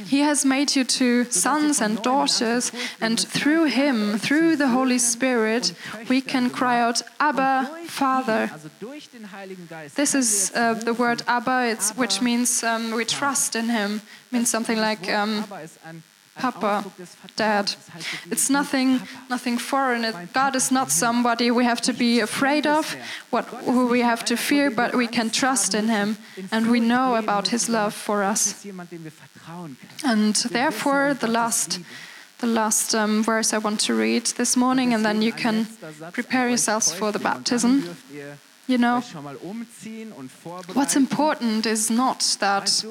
He 0.06 0.20
has 0.20 0.44
made 0.44 0.74
you 0.74 0.84
to 0.84 1.24
sons 1.24 1.80
and 1.80 2.02
daughters, 2.02 2.72
and 3.00 3.20
through 3.20 3.66
Him, 3.66 4.18
through 4.18 4.56
the 4.56 4.68
Holy 4.68 4.98
Spirit, 4.98 5.74
we 6.08 6.20
can 6.20 6.50
cry 6.50 6.80
out, 6.80 7.02
Abba, 7.20 7.68
Father. 7.86 8.50
This 9.94 10.14
is 10.14 10.52
uh, 10.54 10.74
the 10.74 10.94
word 10.94 11.22
Abba, 11.26 11.76
which 11.96 12.20
means 12.20 12.64
um, 12.64 12.92
we 12.92 13.04
trust 13.04 13.54
in 13.54 13.68
Him, 13.68 14.00
means 14.32 14.48
something 14.48 14.78
like 14.78 15.08
um, 15.12 15.44
Papa, 16.38 16.84
Dad. 17.36 17.74
It's 18.30 18.48
nothing, 18.48 19.00
nothing 19.28 19.58
foreign. 19.58 20.06
God 20.32 20.54
is 20.54 20.70
not 20.70 20.90
somebody 20.90 21.50
we 21.50 21.64
have 21.64 21.80
to 21.82 21.92
be 21.92 22.20
afraid 22.20 22.66
of, 22.66 22.96
what, 23.30 23.44
who 23.44 23.88
we 23.88 24.00
have 24.00 24.24
to 24.26 24.36
fear, 24.36 24.70
but 24.70 24.94
we 24.94 25.06
can 25.06 25.30
trust 25.30 25.74
in 25.74 25.88
Him, 25.88 26.16
and 26.50 26.70
we 26.70 26.80
know 26.80 27.16
about 27.16 27.48
His 27.48 27.68
love 27.68 27.94
for 27.94 28.22
us. 28.22 28.64
And 30.04 30.34
therefore, 30.50 31.14
the 31.14 31.28
last, 31.28 31.80
the 32.38 32.46
last 32.46 32.94
um, 32.94 33.22
verse 33.22 33.52
I 33.52 33.58
want 33.58 33.80
to 33.80 33.94
read 33.94 34.26
this 34.36 34.56
morning, 34.56 34.94
and 34.94 35.04
then 35.04 35.22
you 35.22 35.32
can 35.32 35.66
prepare 36.12 36.48
yourselves 36.48 36.92
for 36.92 37.12
the 37.12 37.18
baptism. 37.18 37.96
You 38.66 38.78
know, 38.78 39.00
what's 40.74 40.94
important 40.94 41.66
is 41.66 41.90
not 41.90 42.36
that 42.40 42.84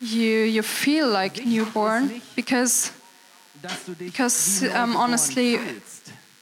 you 0.00 0.42
you 0.42 0.62
feel 0.62 1.08
like 1.08 1.44
newborn 1.44 2.20
because 2.34 2.92
because 3.98 4.62
um, 4.74 4.96
honestly, 4.96 5.58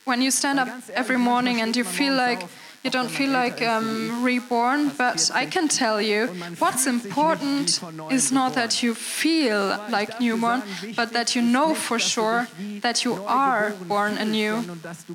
when 0.04 0.20
you 0.20 0.30
stand 0.30 0.58
up 0.58 0.68
every 0.92 1.18
morning 1.18 1.60
and 1.60 1.76
you 1.76 1.84
feel 1.84 2.14
like 2.14 2.42
you 2.84 2.90
don't 2.90 3.10
feel 3.10 3.30
like 3.30 3.62
um, 3.62 4.22
reborn, 4.22 4.90
but 4.90 5.30
I 5.32 5.46
can 5.46 5.68
tell 5.68 6.02
you 6.02 6.26
what's 6.58 6.86
important 6.86 7.80
is 8.12 8.30
not 8.30 8.52
that 8.54 8.82
you 8.82 8.94
feel 8.94 9.78
like 9.88 10.20
newborn, 10.20 10.62
but 10.94 11.14
that 11.14 11.34
you 11.34 11.40
know 11.40 11.74
for 11.74 11.98
sure 11.98 12.46
that 12.82 13.02
you 13.02 13.14
are 13.26 13.70
born 13.88 14.18
anew. 14.18 14.62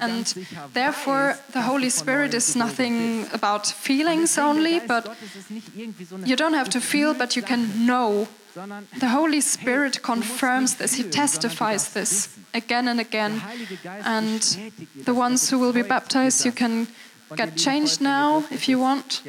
And 0.01 0.25
therefore, 0.73 1.38
the 1.51 1.61
Holy 1.61 1.91
Spirit 1.91 2.33
is 2.33 2.55
nothing 2.55 3.27
about 3.33 3.67
feelings 3.67 4.39
only, 4.39 4.79
but 4.79 5.15
you 6.25 6.35
don't 6.35 6.55
have 6.55 6.69
to 6.71 6.81
feel, 6.81 7.13
but 7.13 7.35
you 7.35 7.43
can 7.43 7.85
know 7.85 8.27
the 8.99 9.09
Holy 9.09 9.41
Spirit 9.41 10.01
confirms 10.01 10.75
this, 10.75 10.95
He 10.95 11.03
testifies 11.03 11.93
this 11.93 12.35
again 12.53 12.88
and 12.88 12.99
again. 12.99 13.41
And 14.03 14.41
the 15.05 15.13
ones 15.13 15.49
who 15.49 15.59
will 15.59 15.73
be 15.73 15.83
baptized, 15.83 16.45
you 16.45 16.51
can 16.51 16.88
get 17.36 17.55
changed 17.55 18.01
now 18.01 18.43
if 18.51 18.67
you 18.67 18.79
want. 18.79 19.21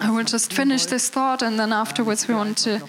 I 0.00 0.10
will 0.10 0.24
just 0.24 0.52
finish 0.52 0.86
this 0.86 1.08
thought 1.08 1.42
and 1.42 1.58
then 1.58 1.72
afterwards 1.72 2.28
we 2.28 2.34
want 2.34 2.58
to 2.58 2.80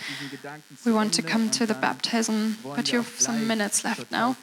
we 0.85 0.91
want 0.91 1.13
to 1.13 1.21
come 1.21 1.49
to 1.51 1.65
the 1.65 1.73
baptism, 1.73 2.57
but 2.63 2.91
you 2.91 2.99
have 2.99 3.19
some 3.19 3.47
minutes 3.47 3.83
left 3.83 4.11
now. 4.11 4.35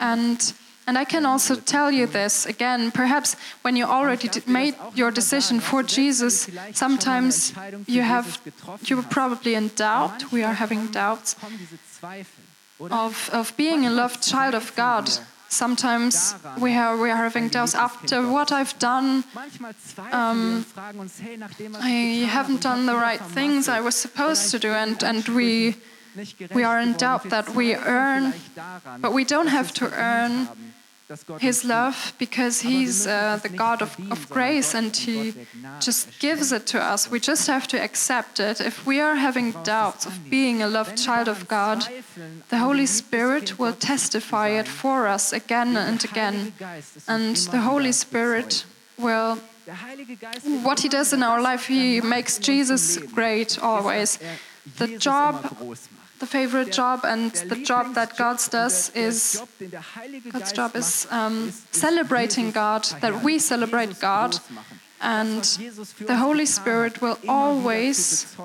And 0.00 0.54
and 0.84 0.98
I 0.98 1.04
can 1.04 1.24
also 1.26 1.54
tell 1.54 1.92
you 1.92 2.06
this 2.06 2.46
again, 2.46 2.90
perhaps 2.90 3.36
when 3.62 3.76
you 3.76 3.84
already 3.84 4.28
made 4.46 4.74
your 4.94 5.12
decision 5.12 5.60
for 5.60 5.82
Jesus, 5.82 6.50
sometimes 6.72 7.52
you 7.86 8.02
have 8.02 8.40
you're 8.86 9.02
probably 9.02 9.54
in 9.54 9.68
doubt. 9.76 10.32
We 10.32 10.42
are 10.42 10.54
having 10.54 10.88
doubts 10.88 11.36
of, 12.90 13.30
of 13.32 13.56
being 13.56 13.86
a 13.86 13.90
loved 13.90 14.22
child 14.22 14.54
of 14.54 14.74
God. 14.74 15.10
Sometimes 15.52 16.34
we 16.58 16.74
are, 16.76 16.96
we 16.96 17.10
are 17.10 17.16
having 17.16 17.48
doubts 17.48 17.74
after 17.74 18.26
what 18.26 18.50
I've 18.50 18.78
done. 18.78 19.22
Um, 20.10 20.64
I 21.78 22.26
haven't 22.26 22.62
done 22.62 22.86
the 22.86 22.94
right 22.94 23.20
things 23.20 23.68
I 23.68 23.82
was 23.82 23.94
supposed 23.94 24.50
to 24.52 24.58
do, 24.58 24.72
and, 24.72 25.02
and 25.04 25.28
we, 25.28 25.76
we 26.54 26.64
are 26.64 26.80
in 26.80 26.94
doubt 26.94 27.28
that 27.28 27.50
we 27.54 27.74
earn, 27.74 28.32
but 29.00 29.12
we 29.12 29.24
don't 29.24 29.48
have 29.48 29.72
to 29.74 29.92
earn 29.92 30.48
his 31.38 31.64
love 31.64 32.14
because 32.18 32.60
he's 32.60 33.06
uh, 33.06 33.38
the 33.42 33.48
God 33.48 33.82
of, 33.82 33.96
of 34.10 34.28
grace 34.30 34.74
and 34.74 34.96
he 34.96 35.34
just 35.80 36.18
gives 36.20 36.52
it 36.52 36.66
to 36.68 36.80
us. 36.80 37.10
We 37.10 37.20
just 37.20 37.46
have 37.46 37.66
to 37.68 37.82
accept 37.82 38.40
it. 38.40 38.60
If 38.60 38.86
we 38.86 39.00
are 39.00 39.16
having 39.16 39.52
doubts 39.64 40.06
of 40.06 40.30
being 40.30 40.62
a 40.62 40.68
loved 40.68 40.96
child 40.96 41.28
of 41.28 41.48
God, 41.48 41.86
the 42.48 42.58
Holy 42.58 42.86
Spirit 42.86 43.58
will 43.58 43.74
testify 43.74 44.48
it 44.48 44.68
for 44.68 45.06
us 45.06 45.32
again 45.32 45.76
and 45.76 46.04
again. 46.04 46.52
And 47.08 47.36
the 47.36 47.60
Holy 47.60 47.92
Spirit 47.92 48.64
will 48.98 49.38
what 50.62 50.80
he 50.80 50.88
does 50.88 51.12
in 51.12 51.22
our 51.22 51.40
life, 51.40 51.66
he 51.66 52.00
makes 52.00 52.38
Jesus 52.38 52.98
great 52.98 53.58
always. 53.62 54.18
The 54.78 54.98
job 54.98 55.56
the 56.22 56.26
favorite 56.28 56.70
job 56.70 57.00
and 57.04 57.32
the 57.50 57.56
job 57.64 57.94
that 57.94 58.16
God 58.16 58.38
does 58.48 58.92
is 58.94 59.42
God's 60.30 60.52
job 60.52 60.76
is 60.76 61.08
um, 61.10 61.50
celebrating 61.72 62.52
God, 62.52 62.84
that 63.00 63.24
we 63.24 63.40
celebrate 63.40 63.98
God, 63.98 64.38
and 65.00 65.42
the 66.06 66.16
Holy 66.16 66.46
Spirit 66.46 67.02
will 67.02 67.18
always 67.26 68.36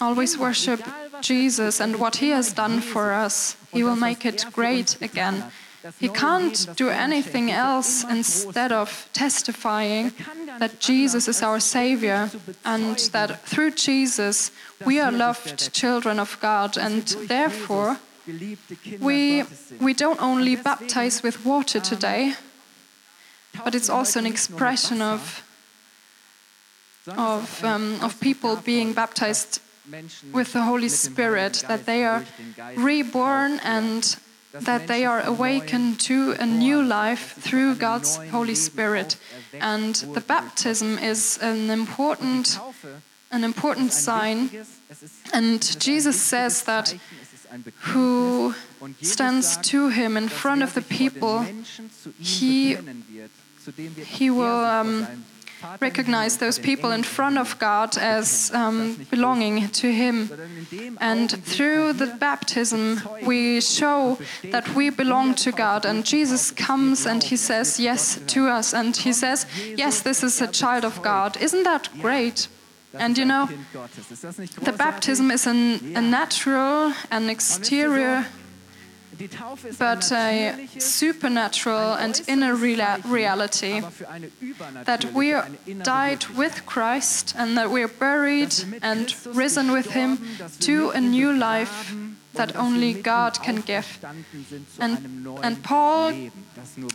always 0.00 0.36
worship 0.36 0.80
Jesus 1.20 1.80
and 1.80 2.00
what 2.02 2.16
He 2.16 2.30
has 2.30 2.52
done 2.52 2.80
for 2.80 3.12
us. 3.12 3.56
He 3.70 3.84
will 3.84 4.00
make 4.08 4.26
it 4.26 4.44
great 4.52 5.00
again. 5.00 5.44
He 6.00 6.08
can't 6.08 6.68
do 6.76 6.88
anything 6.88 7.50
else 7.50 8.04
instead 8.04 8.72
of 8.72 9.08
testifying 9.12 10.12
that 10.58 10.80
Jesus 10.80 11.28
is 11.28 11.42
our 11.42 11.60
Savior 11.60 12.30
and 12.64 12.98
that 13.12 13.42
through 13.46 13.72
Jesus 13.72 14.50
we 14.84 14.98
are 14.98 15.12
loved 15.12 15.72
children 15.72 16.18
of 16.18 16.38
God 16.40 16.76
and 16.76 17.02
therefore 17.28 17.98
we, 19.00 19.44
we 19.80 19.94
don't 19.94 20.20
only 20.20 20.56
baptize 20.56 21.22
with 21.22 21.46
water 21.46 21.80
today, 21.80 22.34
but 23.64 23.74
it's 23.74 23.88
also 23.88 24.18
an 24.18 24.26
expression 24.26 25.00
of, 25.00 25.42
of, 27.16 27.64
um, 27.64 27.98
of 28.02 28.20
people 28.20 28.56
being 28.56 28.92
baptized 28.92 29.60
with 30.32 30.52
the 30.52 30.62
Holy 30.62 30.88
Spirit, 30.88 31.64
that 31.68 31.86
they 31.86 32.04
are 32.04 32.24
reborn 32.76 33.60
and 33.60 34.16
that 34.52 34.86
they 34.86 35.04
are 35.04 35.20
awakened 35.20 36.00
to 36.00 36.34
a 36.38 36.46
new 36.46 36.82
life 36.82 37.34
through 37.38 37.74
God's 37.76 38.16
Holy 38.30 38.54
Spirit. 38.54 39.16
And 39.60 39.94
the 39.94 40.20
baptism 40.20 40.98
is 40.98 41.38
an 41.42 41.70
important, 41.70 42.58
an 43.30 43.44
important 43.44 43.92
sign. 43.92 44.50
And 45.32 45.80
Jesus 45.80 46.20
says 46.20 46.62
that 46.64 46.96
who 47.80 48.54
stands 49.02 49.56
to 49.56 49.88
him 49.88 50.16
in 50.16 50.28
front 50.28 50.62
of 50.62 50.74
the 50.74 50.82
people, 50.82 51.46
he, 52.18 52.76
he 54.04 54.30
will 54.30 54.64
um, 54.64 55.06
recognize 55.80 56.38
those 56.38 56.58
people 56.58 56.90
in 56.92 57.02
front 57.02 57.38
of 57.38 57.58
God 57.58 57.96
as 57.98 58.50
um, 58.54 58.96
belonging 59.10 59.68
to 59.68 59.92
Him. 59.92 60.30
And 61.00 61.30
through 61.44 61.94
the 61.94 62.06
baptism, 62.06 63.00
we 63.24 63.60
show 63.60 64.18
that 64.44 64.74
we 64.74 64.90
belong 64.90 65.34
to 65.36 65.52
God. 65.52 65.84
And 65.84 66.04
Jesus 66.04 66.50
comes 66.50 67.06
and 67.06 67.22
He 67.22 67.36
says 67.36 67.80
yes 67.80 68.20
to 68.28 68.48
us. 68.48 68.74
And 68.74 68.96
He 68.96 69.12
says, 69.12 69.46
Yes, 69.76 70.00
this 70.00 70.22
is 70.22 70.40
a 70.40 70.46
child 70.46 70.84
of 70.84 71.02
God. 71.02 71.36
Isn't 71.36 71.64
that 71.64 71.88
great? 72.00 72.48
And 72.94 73.18
you 73.18 73.24
know, 73.24 73.48
the 74.62 74.72
baptism 74.72 75.30
is 75.30 75.46
an, 75.46 75.96
a 75.96 76.00
natural 76.00 76.92
and 77.10 77.30
exterior 77.30 78.26
but 79.78 80.12
a 80.12 80.68
supernatural 80.78 81.94
and 81.94 82.22
inner 82.28 82.54
reality 82.54 83.80
that 84.84 85.04
we 85.12 85.34
died 85.82 86.26
with 86.36 86.66
Christ 86.66 87.34
and 87.36 87.56
that 87.56 87.70
we 87.70 87.82
are 87.82 87.88
buried 87.88 88.54
and 88.82 89.14
risen 89.26 89.72
with 89.72 89.90
Him 89.90 90.18
to 90.60 90.90
a 90.90 91.00
new 91.00 91.32
life 91.32 91.94
that 92.34 92.56
only 92.56 92.94
God 92.94 93.42
can 93.42 93.60
give. 93.60 93.98
And, 94.78 95.26
and 95.42 95.62
Paul 95.62 96.12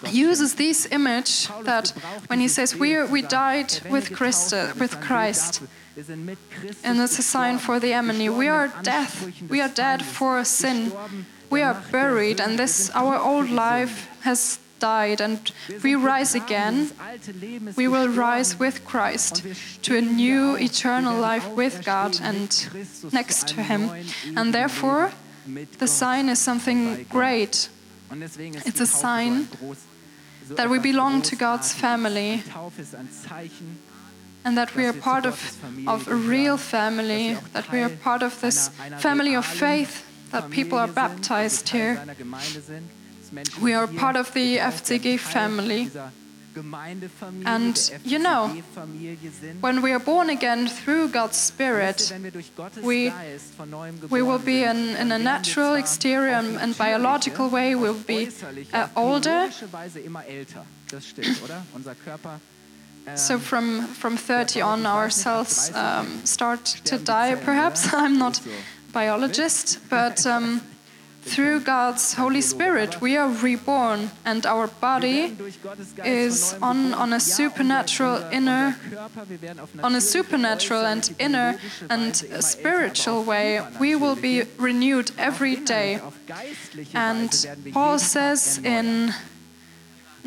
uses 0.10 0.56
this 0.56 0.88
image 0.92 1.48
that 1.64 1.90
when 2.28 2.40
he 2.40 2.48
says 2.48 2.76
we, 2.76 3.04
we 3.04 3.22
died 3.22 3.74
with 3.90 4.16
Christ, 4.16 4.54
uh, 4.54 4.74
with 4.80 5.00
Christ, 5.02 5.62
and 6.84 7.00
it's 7.00 7.20
a 7.20 7.24
sign 7.24 7.60
for 7.60 7.80
the 7.80 7.94
enemy. 7.94 8.30
We 8.30 8.48
are 8.48 8.74
death. 8.82 9.30
We 9.50 9.62
are 9.62 9.70
dead 9.70 10.04
for 10.04 10.44
sin 10.44 10.92
we 11.54 11.62
are 11.62 11.78
buried 11.92 12.42
and 12.42 12.58
this 12.58 12.90
our 12.96 13.18
old 13.20 13.50
life 13.50 14.10
has 14.22 14.60
died 14.80 15.22
and 15.22 15.52
we 15.84 15.96
rise 15.96 16.36
again. 16.36 16.90
We 17.78 17.88
will 17.88 18.10
rise 18.10 18.60
with 18.60 18.84
christ 18.86 19.46
to 19.84 19.96
a 19.96 20.02
new 20.02 20.58
eternal 20.58 21.16
life 21.30 21.48
with 21.56 21.86
god 21.86 22.20
and 22.22 22.50
next 23.14 23.48
to 23.50 23.62
him. 23.62 23.82
And 24.36 24.54
therefore 24.54 25.12
the 25.78 25.88
sign 25.88 26.30
is 26.30 26.40
something 26.40 27.06
great. 27.10 27.70
It's 28.70 28.82
a 28.82 28.88
sign 28.88 29.48
that 30.58 30.70
we 30.70 30.80
belong 30.80 31.22
to 31.30 31.36
god's 31.36 31.72
family 31.74 32.44
and 34.46 34.58
that 34.58 34.76
we 34.76 34.86
are 34.86 34.94
part 34.94 35.26
of, 35.26 35.38
of 35.88 36.08
a 36.08 36.16
real 36.16 36.58
family, 36.58 37.38
that 37.54 37.72
we 37.72 37.80
are 37.80 37.90
part 37.90 38.24
of 38.24 38.42
this 38.42 38.70
family 38.98 39.36
of 39.36 39.46
faith, 39.46 40.04
that 40.34 40.50
people 40.52 40.78
are 40.78 40.88
baptized 40.88 41.70
here. 41.70 42.02
We 43.62 43.74
are 43.74 43.88
part 43.88 44.16
of 44.16 44.34
the 44.34 44.58
FCG 44.58 45.20
family. 45.20 45.90
And 47.46 47.92
you 48.06 48.20
know, 48.20 48.48
when 49.62 49.82
we 49.82 49.92
are 49.92 50.00
born 50.00 50.30
again 50.30 50.68
through 50.68 51.08
God's 51.10 51.38
Spirit, 51.38 52.14
we, 52.84 53.12
we 54.10 54.22
will 54.22 54.40
be 54.40 54.64
in, 54.64 54.96
in 54.96 55.12
a 55.12 55.18
natural 55.18 55.74
exterior 55.74 56.34
and, 56.34 56.78
biological 56.78 57.50
way, 57.50 57.76
we'll 57.76 57.94
be 57.94 58.30
uh, 58.74 58.88
older. 58.96 59.50
So 63.16 63.38
from, 63.40 63.88
from 63.88 64.18
30 64.18 64.62
on, 64.62 64.86
our 64.86 65.10
cells 65.10 65.74
um, 65.74 66.26
start 66.26 66.66
to 66.86 66.98
die, 66.98 67.36
perhaps. 67.36 67.94
I'm 67.94 68.18
not 68.18 68.40
biologist, 68.94 69.80
but 69.90 70.26
um, 70.26 70.62
through 71.24 71.62
God's 71.62 72.14
Holy 72.14 72.42
Spirit, 72.42 73.02
we 73.02 73.18
are 73.18 73.30
reborn, 73.30 74.12
and 74.26 74.46
our 74.46 74.68
body 74.68 75.36
is 76.04 76.54
on, 76.62 76.94
on 76.94 77.14
a 77.14 77.20
supernatural 77.20 78.24
inner, 78.32 78.76
on 79.84 79.96
a 79.96 80.02
supernatural 80.02 80.86
and 80.86 81.16
inner 81.20 81.58
and 81.90 82.16
spiritual 82.16 83.24
way. 83.24 83.62
We 83.80 83.96
will 83.96 84.16
be 84.16 84.44
renewed 84.58 85.12
every 85.18 85.56
day. 85.56 86.00
And 86.94 87.48
Paul 87.72 88.00
says 88.00 88.60
in 88.64 89.14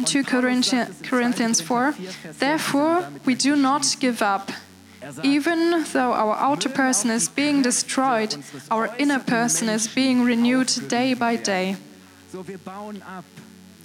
2 0.05 0.25
Corinthians 0.25 1.61
4 1.61 1.95
Therefore, 2.39 3.09
we 3.25 3.35
do 3.35 3.55
not 3.55 3.97
give 4.01 4.23
up. 4.23 4.51
Even 5.23 5.85
though 5.93 6.13
our 6.13 6.37
outer 6.37 6.69
person 6.69 7.11
is 7.11 7.29
being 7.29 7.63
destroyed, 7.63 8.37
our 8.71 8.95
inner 8.99 9.19
person 9.19 9.69
is 9.69 9.87
being 9.89 10.23
renewed 10.23 10.69
day 10.89 11.15
by 11.15 11.37
day. 11.37 11.77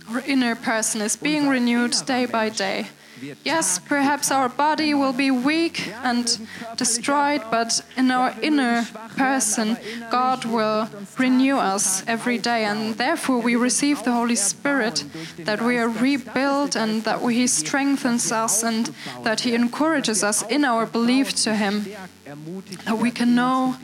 Our 0.10 0.22
inner 0.26 0.56
person 0.56 1.02
is 1.02 1.16
being 1.16 1.48
renewed 1.48 1.96
day 2.06 2.26
by 2.26 2.50
day. 2.50 2.88
Yes, 3.44 3.80
perhaps 3.80 4.32
our 4.32 4.50
body 4.50 4.94
will 4.94 5.14
be 5.14 5.32
weak 5.32 5.88
and 6.04 6.48
destroyed, 6.76 7.42
but 7.52 7.82
in 7.98 8.12
our 8.12 8.34
inner 8.42 8.86
person, 9.18 9.78
God 10.10 10.46
will 10.46 10.90
renew 11.18 11.58
us 11.58 12.04
every 12.08 12.38
day. 12.38 12.66
And 12.66 12.96
therefore, 12.96 13.40
we 13.40 13.56
receive 13.56 14.04
the 14.04 14.12
Holy 14.12 14.36
Spirit, 14.36 15.04
that 15.40 15.62
we 15.62 15.78
are 15.78 15.90
rebuilt 15.90 16.76
and 16.76 17.04
that 17.04 17.20
He 17.22 17.48
strengthens 17.48 18.32
us 18.32 18.64
and 18.64 18.94
that 19.24 19.42
He 19.42 19.54
encourages 19.56 20.24
us 20.24 20.44
in 20.44 20.66
our 20.66 20.86
belief 20.86 21.34
to 21.44 21.56
Him. 21.56 21.86
That 22.86 22.98
we 22.98 23.12
can 23.12 23.36
know 23.36 23.76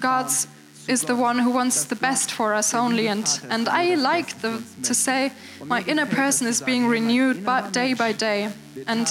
God's 0.00 0.46
is 0.90 1.02
the 1.02 1.14
one 1.14 1.38
who 1.38 1.50
wants 1.50 1.84
the 1.84 1.94
best 1.94 2.30
for 2.32 2.52
us 2.52 2.74
only. 2.74 3.06
And, 3.06 3.26
and 3.48 3.68
I 3.68 3.94
like 3.94 4.40
the, 4.40 4.62
to 4.82 4.94
say 4.94 5.32
my 5.64 5.82
inner 5.86 6.06
person 6.06 6.46
is 6.46 6.60
being 6.60 6.86
renewed 6.86 7.44
by, 7.44 7.70
day 7.70 7.94
by 7.94 8.12
day. 8.12 8.50
And, 8.86 9.06